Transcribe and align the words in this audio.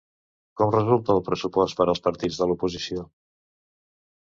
Com 0.61 0.71
resulta 0.75 1.13
el 1.17 1.21
pressupost 1.29 1.79
per 1.83 1.89
als 1.95 2.03
partits 2.09 2.43
de 2.43 2.51
l'oposició? 2.53 3.09